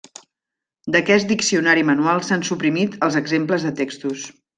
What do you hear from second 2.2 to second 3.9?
s'han suprimit els exemples de